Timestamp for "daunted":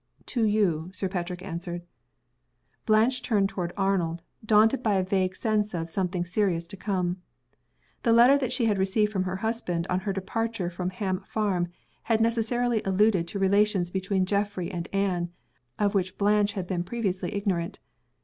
4.43-4.81